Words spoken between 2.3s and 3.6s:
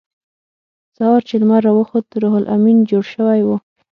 لامین جوړ شوی و